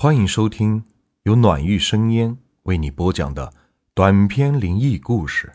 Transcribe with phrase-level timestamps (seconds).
[0.00, 0.84] 欢迎收听
[1.24, 3.52] 由暖玉生烟为你播讲的
[3.94, 5.52] 短篇灵异故事。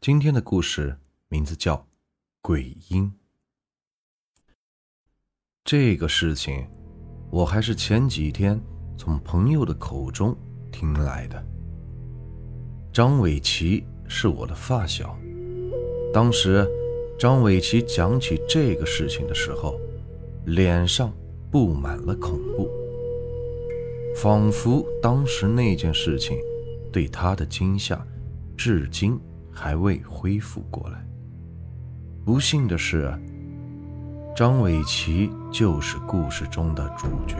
[0.00, 0.96] 今天的故事
[1.26, 1.76] 名字叫
[2.40, 3.12] 《鬼音》。
[5.64, 6.68] 这个事情，
[7.32, 8.60] 我还是前几天
[8.96, 10.36] 从朋友的口中
[10.70, 11.44] 听来的。
[12.92, 15.18] 张伟奇是我的发小，
[16.14, 16.64] 当时
[17.18, 19.76] 张伟奇讲起这个事情的时候，
[20.46, 21.12] 脸上……
[21.50, 22.68] 布满了恐怖，
[24.16, 26.36] 仿佛当时那件事情
[26.92, 27.98] 对他的惊吓，
[28.56, 29.18] 至今
[29.50, 31.02] 还未恢复过来。
[32.24, 33.10] 不幸的是，
[34.36, 37.36] 张伟奇就是故事中的主角。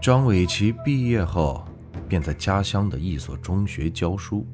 [0.00, 1.64] 张伟奇毕业后
[2.08, 4.46] 便在家乡的一所中学教书，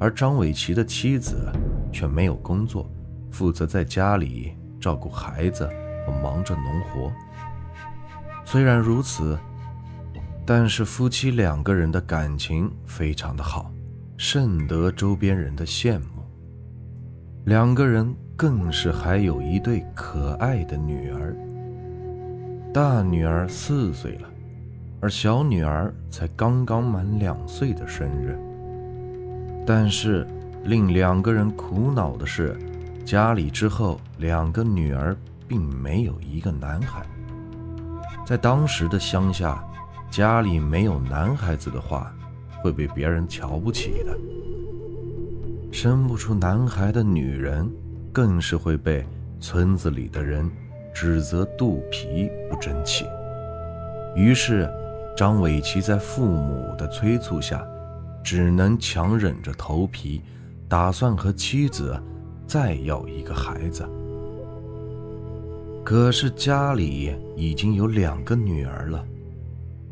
[0.00, 1.52] 而张伟奇的妻子
[1.92, 2.90] 却没有工作，
[3.30, 5.68] 负责在家里照顾孩子。
[6.10, 7.12] 忙着农活。
[8.44, 9.38] 虽然如此，
[10.44, 13.70] 但是夫妻两个人的感情非常的好，
[14.16, 16.22] 甚得周边人的羡慕。
[17.44, 21.36] 两个人更是还有一对可爱的女儿。
[22.72, 24.28] 大女儿四岁了，
[25.00, 28.38] 而小女儿才刚刚满两岁的生日。
[29.64, 30.26] 但是
[30.64, 32.56] 令两个人苦恼的是，
[33.04, 35.16] 家里之后两个女儿。
[35.52, 37.04] 并没有一个男孩，
[38.24, 39.62] 在当时的乡下，
[40.10, 42.10] 家里没有男孩子的话，
[42.62, 44.18] 会被别人瞧不起的。
[45.70, 47.70] 生不出男孩的女人，
[48.14, 49.06] 更是会被
[49.40, 50.50] 村子里的人
[50.94, 53.04] 指责肚皮不争气。
[54.16, 54.66] 于是，
[55.14, 57.62] 张伟奇在父母的催促下，
[58.24, 60.22] 只能强忍着头皮，
[60.66, 62.02] 打算和妻子
[62.46, 63.86] 再要一个孩子。
[65.84, 69.04] 可是家里已经有两个女儿了，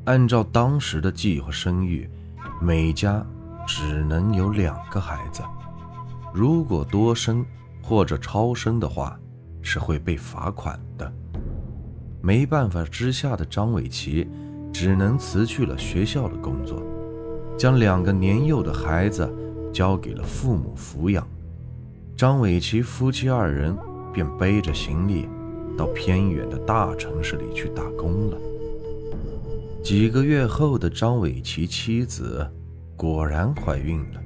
[0.04, 2.08] 按照当时的计划生育，
[2.60, 3.26] 每家
[3.66, 5.42] 只能有两个孩子。
[6.32, 7.44] 如果多生
[7.82, 9.18] 或者超生的话，
[9.62, 11.12] 是会被罚款的。
[12.22, 14.28] 没办法之下的张伟奇，
[14.72, 16.80] 只能辞去了学校的工作，
[17.58, 19.28] 将两个年幼的孩子
[19.72, 21.26] 交给了父母抚养。
[22.16, 23.76] 张伟奇夫妻二人
[24.12, 25.28] 便背着行李。
[25.76, 28.38] 到偏远的大城市里去打工了。
[29.82, 32.46] 几个月后的张伟奇妻子
[32.96, 34.20] 果然怀孕了。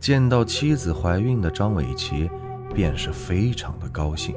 [0.00, 2.28] 见到妻子怀孕的张伟奇
[2.74, 4.34] 便是非常的高兴，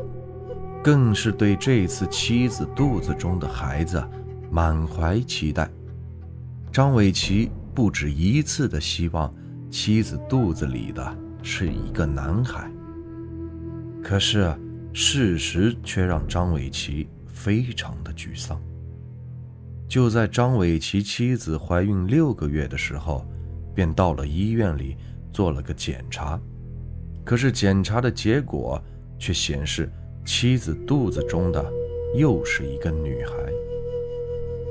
[0.84, 4.04] 更是对这次妻子肚子中的孩子
[4.52, 5.70] 满怀期待。
[6.72, 9.34] 张伟奇不止一次的希望
[9.72, 12.70] 妻子肚子里的是一个男孩，
[14.04, 14.54] 可是。
[14.94, 18.62] 事实却让张伟奇非常的沮丧。
[19.90, 23.26] 就在张伟奇妻子怀孕六个月的时候，
[23.76, 24.96] 便到了医院里
[25.32, 26.40] 做了个检查，
[27.24, 28.82] 可是检查的结果
[29.20, 29.92] 却显示
[30.26, 31.64] 妻子肚子中的
[32.16, 33.34] 又是一个女孩。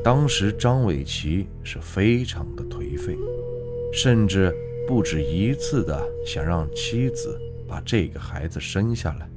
[0.05, 3.17] 当时张伟奇是非常的颓废，
[3.93, 4.55] 甚至
[4.87, 7.39] 不止一次的想让妻子
[7.69, 9.29] 把这个孩子生下来。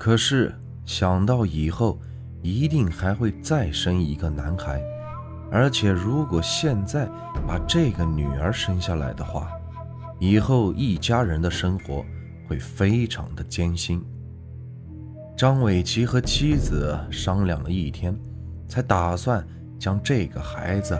[0.00, 0.50] 可是
[0.86, 2.00] 想到以后
[2.40, 4.82] 一定还会再生一个男孩，
[5.52, 7.06] 而且如果现在
[7.46, 9.50] 把这个女儿生下来的话，
[10.18, 12.02] 以后一家人的生活
[12.48, 14.02] 会非常的艰辛。
[15.36, 18.18] 张伟奇和妻子商量了一天，
[18.66, 19.46] 才打算
[19.78, 20.98] 将这个孩子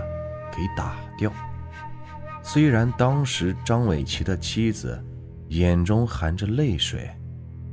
[0.52, 1.32] 给打掉。
[2.42, 5.02] 虽然当时张伟奇的妻子
[5.48, 7.10] 眼中含着泪水，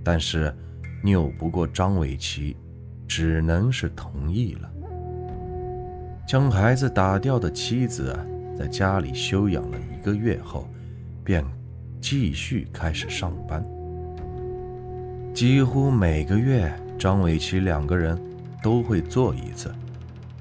[0.05, 0.55] 但是。
[1.03, 2.57] 拗不过张伟奇，
[3.07, 4.69] 只能是同意了。
[6.27, 8.13] 将孩子打掉的妻子
[8.57, 10.67] 在家里休养了一个月后，
[11.23, 11.45] 便
[12.01, 13.63] 继续开始上班。
[15.33, 18.19] 几乎每个月，张伟奇两个人
[18.61, 19.73] 都会做一次，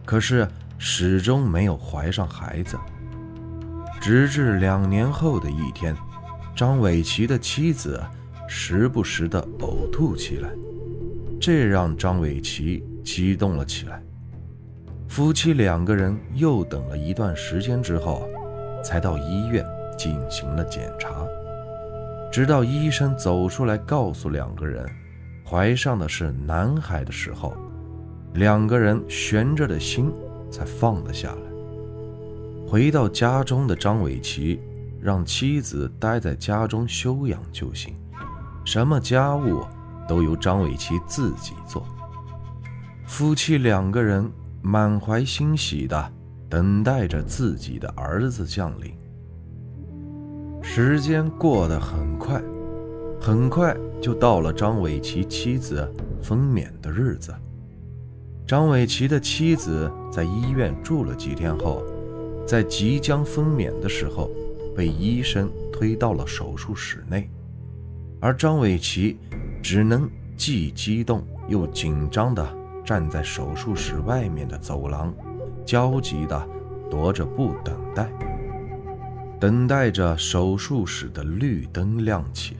[0.04, 0.48] 可是
[0.78, 2.76] 始终没有怀上孩子。
[4.00, 5.94] 直至两年后的一天，
[6.54, 8.02] 张伟奇的妻子。
[8.48, 10.50] 时不时的呕吐起来，
[11.40, 14.02] 这让张伟奇激动了起来。
[15.08, 18.28] 夫妻两个人又等了一段时间之后，
[18.82, 19.64] 才到医院
[19.96, 21.26] 进行了检查。
[22.32, 24.84] 直到医生走出来告诉两个人，
[25.44, 27.54] 怀上的是男孩的时候，
[28.34, 30.12] 两个人悬着的心
[30.50, 32.66] 才放了下来。
[32.68, 34.60] 回到家中的张伟奇，
[35.00, 37.94] 让妻子待在家中休养就行。
[38.66, 39.64] 什么家务
[40.08, 41.86] 都由张伟奇自己做。
[43.06, 44.28] 夫妻两个人
[44.60, 46.12] 满怀欣喜的
[46.50, 48.92] 等待着自己的儿子降临。
[50.60, 52.42] 时间过得很快，
[53.20, 55.88] 很快就到了张伟奇妻子
[56.20, 57.32] 分娩的日子。
[58.48, 61.84] 张伟奇的妻子在医院住了几天后，
[62.44, 64.28] 在即将分娩的时候，
[64.74, 67.30] 被医生推到了手术室内，
[68.20, 69.18] 而张伟奇
[69.62, 72.46] 只能既激动又紧张地
[72.84, 75.14] 站在手术室外面的走廊，
[75.64, 76.48] 焦急地
[76.90, 78.10] 踱着步等待，
[79.38, 82.56] 等待着手术室的绿灯亮起。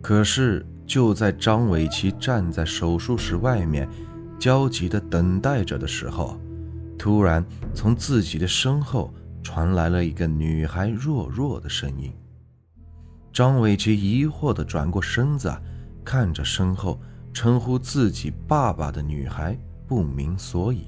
[0.00, 3.88] 可是，就在张伟奇站在手术室外面，
[4.38, 6.38] 焦急地等待着的时候，
[6.98, 9.12] 突然从自己的身后
[9.42, 12.12] 传来了一个女孩弱弱的声音。
[13.34, 15.52] 张伟奇疑惑地转过身子，
[16.04, 17.00] 看着身后
[17.32, 19.58] 称呼自己爸爸的女孩，
[19.88, 20.86] 不明所以。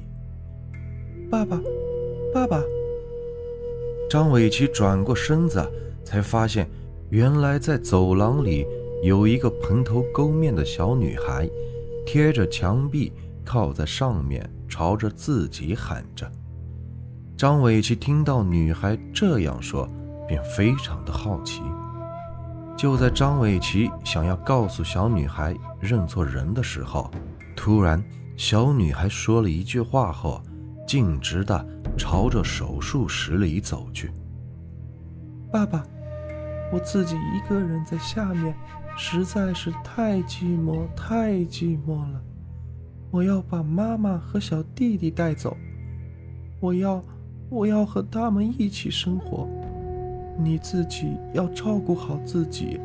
[1.29, 1.61] 爸爸，
[2.33, 2.63] 爸爸。
[4.09, 5.61] 张伟奇转过身子，
[6.05, 6.71] 才发现
[7.11, 8.65] 原来在走廊里
[9.03, 11.51] 有一个蓬头垢面的小女孩，
[12.07, 13.13] 贴着墙壁。
[13.45, 16.29] 靠在上面，朝着自己喊着。
[17.37, 19.89] 张伟奇听到女孩这样说，
[20.27, 21.61] 便非常的好奇。
[22.77, 27.11] 就在张伟奇想要告诉小女孩认错人的时候，
[27.57, 28.03] 突然，
[28.37, 30.43] 小女孩说了一句话后，
[30.87, 34.13] 径直的朝着手术室里走去。
[35.51, 35.83] 爸爸，
[36.71, 38.55] 我自己一个人在下面，
[38.95, 42.21] 实在是太寂寞，太寂寞了。
[43.11, 45.57] 我要把妈妈和小弟弟带走，
[46.61, 47.03] 我要，
[47.49, 49.49] 我要和他们一起生活。
[50.39, 52.79] 你自己要照顾好自己。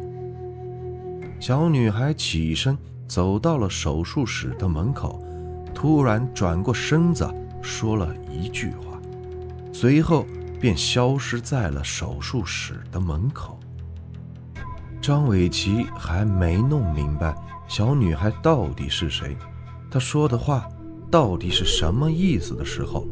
[1.40, 2.78] 小女孩起身
[3.08, 5.24] 走到了手术室的门口，
[5.74, 7.28] 突然转过身子
[7.62, 9.00] 说了一句话，
[9.74, 10.26] 随后
[10.60, 13.60] 便消失在了手术室的门口。
[15.02, 17.36] 张伟奇还没弄明白
[17.68, 19.36] 小女孩到底是谁。
[19.90, 20.70] 她说的话
[21.10, 23.08] 到底是什么意思的时候，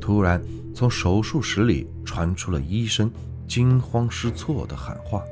[0.00, 0.42] 突然
[0.74, 3.08] 从手术室里传出了医生
[3.48, 5.24] 惊慌失措的喊话，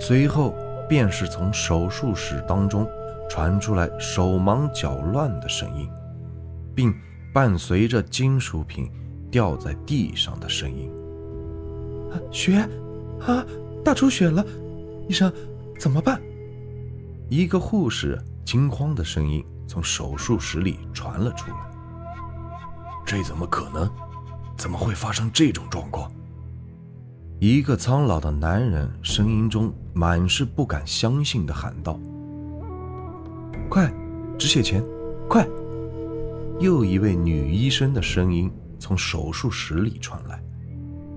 [0.00, 0.54] 随后
[0.88, 2.88] 便是从手术室当中
[3.28, 5.88] 传出来手忙脚乱的声音，
[6.74, 6.92] 并
[7.32, 8.90] 伴随着金属品
[9.30, 10.90] 掉在地上的声音。
[12.32, 12.66] 血，
[13.20, 13.44] 啊，
[13.84, 14.44] 大出血了！
[15.06, 15.32] 医生，
[15.78, 16.20] 怎么办？
[17.28, 19.44] 一个护士惊慌的声音。
[19.68, 21.56] 从手术室里传了出来。
[23.06, 23.88] 这怎么可能？
[24.58, 26.10] 怎么会发生这种状况？
[27.40, 31.98] 一个苍老的男人声音中满是不敢相信的喊道
[33.66, 33.90] ：“快，
[34.38, 34.84] 止血钳，
[35.26, 35.48] 快！”
[36.60, 40.38] 又一位女医生的声音从手术室里传来，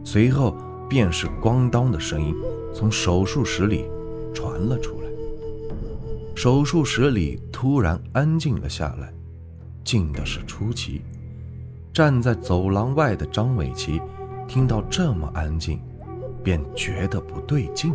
[0.06, 0.56] 随后
[0.88, 2.34] 便是“咣当”的声音
[2.74, 3.84] 从手术室里
[4.34, 5.08] 传了出来。
[6.34, 9.14] 手术室里突然安静了下来，
[9.84, 11.02] 静的是出奇。
[11.92, 14.00] 站在走廊外的张伟奇
[14.48, 15.82] 听到这么安静，
[16.44, 17.94] 便觉得不对劲，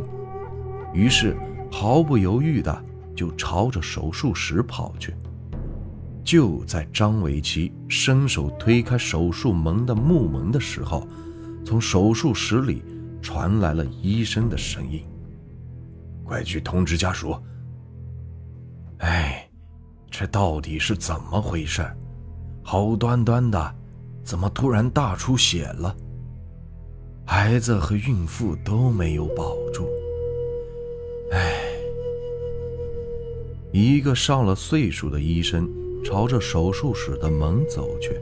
[0.92, 1.36] 于是
[1.70, 2.84] 毫不犹豫的
[3.14, 5.14] 就朝着手术室跑去。
[6.24, 11.06] 就在张伟奇伸手推开手术门的木门的时候，
[11.64, 12.82] 从手术室里
[13.22, 15.02] 传来了医生的声音
[16.24, 17.34] ：“快去通知家属。”
[19.00, 19.48] 哎，
[20.10, 21.86] 这到底是怎么回事？
[22.62, 23.74] 好端端的，
[24.22, 25.96] 怎么突然大出血了？
[27.30, 29.86] 孩子和孕妇都没有保住。
[31.30, 31.60] 哎，
[33.70, 35.68] 一个上了岁数的医生
[36.02, 38.18] 朝着手术室的门走去，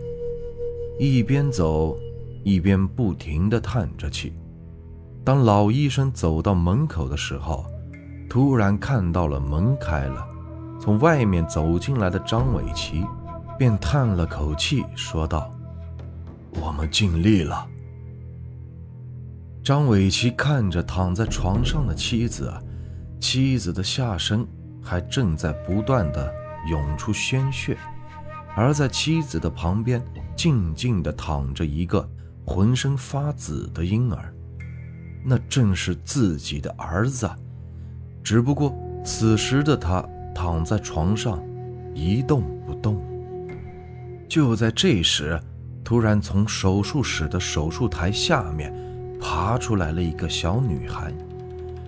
[0.98, 1.96] 一边走
[2.42, 4.32] 一边不停地叹着气。
[5.22, 7.64] 当老医生走到门口的时候，
[8.28, 10.26] 突然看到了门开了。
[10.80, 13.04] 从外面走进来的张伟奇，
[13.56, 15.48] 便叹了口气，说道
[16.60, 17.64] ：“我们尽力了。”
[19.66, 22.54] 张伟奇看着躺在床上的妻子，
[23.18, 24.46] 妻子的下身
[24.80, 26.32] 还正在不断的
[26.70, 27.76] 涌出鲜血，
[28.54, 30.00] 而在妻子的旁边，
[30.36, 32.08] 静静的躺着一个
[32.44, 34.32] 浑身发紫的婴儿，
[35.24, 37.28] 那正是自己的儿子，
[38.22, 38.72] 只不过
[39.04, 40.08] 此时的他。
[40.32, 41.42] 躺在床上，
[41.92, 43.02] 一动不动。
[44.28, 45.40] 就在这时，
[45.82, 48.70] 突然从手术室的手术台下面
[49.28, 51.12] 爬出来了一个小女孩，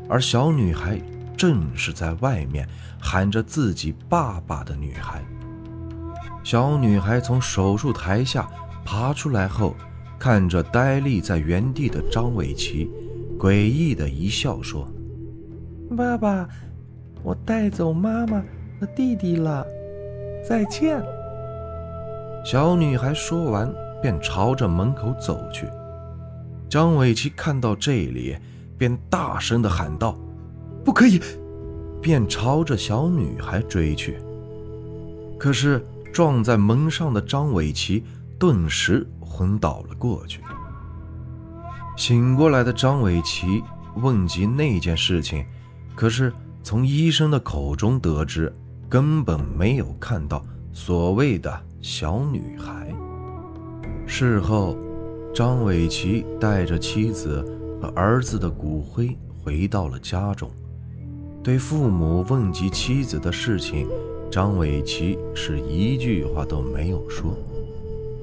[0.09, 1.00] 而小女孩
[1.37, 2.68] 正是在外面
[3.00, 5.25] 喊着自己爸爸的女孩。
[6.42, 8.49] 小女孩从手术台下
[8.85, 9.76] 爬出来后，
[10.18, 12.90] 看着呆立在原地的张伟奇，
[13.38, 14.88] 诡异的一笑说
[15.97, 16.49] ：“爸爸，
[17.23, 18.42] 我带走妈妈
[18.80, 19.64] 和弟弟了，
[20.45, 21.00] 再见。”
[22.45, 25.68] 小女孩说完，便朝着门口走去。
[26.69, 28.37] 张伟奇看到这里，
[28.77, 30.19] 便大声的喊道
[30.85, 31.21] ：“不可以！”
[32.01, 34.19] 便朝着小女孩追去。
[35.39, 38.05] 可是撞在门上的张伟奇
[38.39, 40.41] 顿时昏倒了过去。
[41.97, 43.63] 醒过来的张伟奇
[43.97, 45.45] 问及那件事情，
[45.97, 46.33] 可是
[46.63, 48.53] 从医生的口中得知，
[48.89, 52.95] 根本没有看到所谓的小女孩。
[54.07, 54.77] 事后，
[55.38, 57.45] 张伟奇带着妻子
[57.80, 60.50] 和儿子的骨灰回到了家中。
[61.45, 63.87] 对父母问及妻子的事情，
[64.28, 67.38] 张伟奇是一句话都没有说。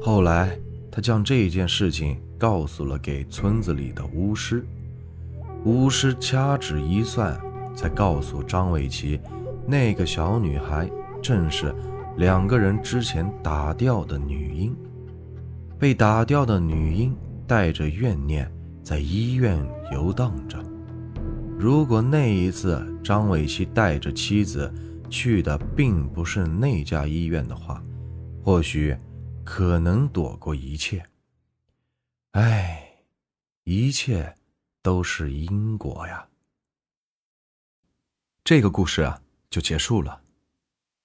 [0.01, 0.59] 后来，
[0.91, 4.65] 他将这件事情告诉了给村子里的巫师，
[5.63, 7.39] 巫师掐指一算，
[7.73, 9.21] 才告诉张伟奇，
[9.65, 10.91] 那个小女孩
[11.21, 11.73] 正是
[12.17, 14.75] 两个人之前打掉的女婴。
[15.79, 17.15] 被打掉的女婴
[17.47, 18.51] 带着怨念
[18.83, 19.57] 在医院
[19.91, 20.63] 游荡着。
[21.57, 24.73] 如果那一次张伟奇带着妻子
[25.09, 27.83] 去的并不是那家医院的话，
[28.43, 28.95] 或许
[29.43, 31.03] 可能躲过一切。
[32.31, 32.89] 唉，
[33.63, 34.35] 一切
[34.81, 36.27] 都是因果呀。
[38.43, 40.21] 这个故事啊就结束了。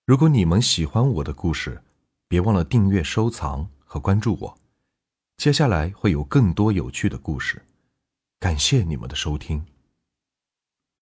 [0.04, 1.80] 如果你们喜欢我的故事，
[2.26, 4.58] 别忘了订阅、收藏和关注我。
[5.36, 7.60] 接下来会有更多有趣的故事，
[8.38, 9.66] 感谢你们的收听。